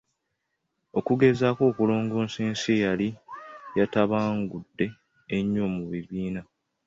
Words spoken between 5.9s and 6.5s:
bibiina.